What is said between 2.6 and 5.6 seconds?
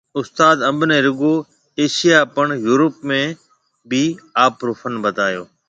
يورپ ۾ بِي آپرو فن بتايو